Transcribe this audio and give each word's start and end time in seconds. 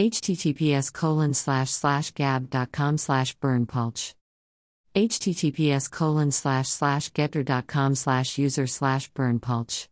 https 0.00 0.90
colon 0.90 1.34
slash 1.34 1.68
slash 1.68 2.10
gab.com 2.12 2.96
slash 2.96 3.36
berndpulch 3.36 4.14
https 4.94 5.90
colon 5.90 6.30
slash 6.30 6.68
slash 6.68 7.10
getter.com 7.10 7.94
slash 7.94 8.38
user 8.38 8.66
slash 8.66 9.12
berndpulch 9.12 9.88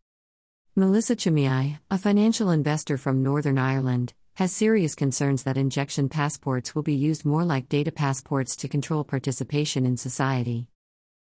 melissa 0.74 1.14
Ciummei 1.14 1.78
a 1.90 1.98
financial 1.98 2.48
investor 2.48 2.96
from 2.96 3.22
northern 3.22 3.58
ireland 3.58 4.14
has 4.36 4.50
serious 4.50 4.94
concerns 4.94 5.42
that 5.42 5.58
injection 5.58 6.08
passports 6.08 6.74
will 6.74 6.82
be 6.82 6.94
used 6.94 7.26
more 7.26 7.44
like 7.44 7.68
data 7.68 7.92
passports 7.92 8.56
to 8.56 8.68
control 8.68 9.02
participation 9.02 9.84
in 9.84 9.96
society. 9.96 10.68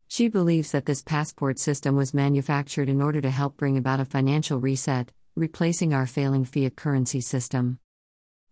She 0.09 0.28
believes 0.28 0.72
that 0.72 0.86
this 0.86 1.02
passport 1.02 1.59
system 1.59 1.95
was 1.95 2.14
manufactured 2.14 2.90
in 2.90 3.02
order 3.02 3.22
to 3.22 3.30
help 3.30 3.56
bring 3.56 3.78
about 3.78 4.02
a 4.02 4.06
financial 4.06 4.59
reset 4.59 5.14
replacing 5.38 5.94
our 5.94 6.06
failing 6.06 6.44
fiat 6.44 6.76
currency 6.76 7.22
system 7.22 7.80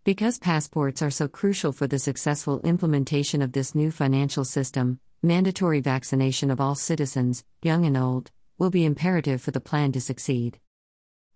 because 0.08 0.40
passports 0.40 1.02
are 1.02 1.12
so 1.12 1.28
crucial 1.28 1.74
for 1.74 1.86
the 1.86 2.00
successful 2.00 2.62
implementation 2.62 3.42
of 3.42 3.52
this 3.52 3.76
new 3.76 3.92
financial 3.92 4.46
system, 4.46 5.02
mandatory 5.22 5.82
vaccination 5.82 6.50
of 6.50 6.62
all 6.62 6.76
citizens, 6.76 7.44
young 7.62 7.84
and 7.84 7.98
old, 7.98 8.32
will 8.58 8.70
be 8.70 8.86
imperative 8.86 9.42
for 9.42 9.52
the 9.52 9.60
plan 9.60 9.92
to 9.92 10.00
succeed. 10.00 10.60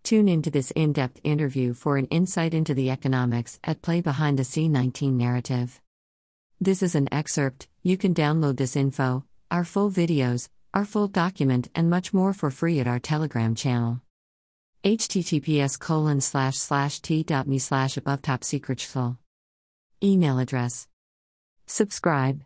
Tune 0.03 0.29
into 0.29 0.49
this 0.49 0.71
in 0.71 0.93
depth 0.93 1.19
interview 1.25 1.73
for 1.73 1.97
an 1.97 2.05
insight 2.05 2.53
into 2.53 2.73
the 2.73 2.89
economics 2.89 3.59
at 3.65 3.81
play 3.81 3.99
behind 3.99 4.39
the 4.39 4.43
C19 4.43 5.15
narrative. 5.15 5.81
This 6.61 6.81
is 6.81 6.95
an 6.95 7.09
excerpt, 7.11 7.67
you 7.83 7.97
can 7.97 8.13
download 8.13 8.55
this 8.55 8.77
info, 8.77 9.25
our 9.51 9.65
full 9.65 9.91
videos, 9.91 10.47
our 10.73 10.85
full 10.85 11.09
document, 11.09 11.67
and 11.75 11.89
much 11.89 12.13
more 12.13 12.31
for 12.31 12.49
free 12.49 12.79
at 12.79 12.87
our 12.87 12.99
Telegram 12.99 13.53
channel 13.53 13.99
https 14.83 15.79
colon 15.79 16.21
slash 16.21 16.57
slash 16.57 17.01
t.me 17.01 17.59
slash 17.59 17.97
above 17.97 18.21
top 18.23 18.43
secret 18.43 18.79
Email 20.03 20.39
address. 20.39 20.87
Subscribe. 21.67 22.41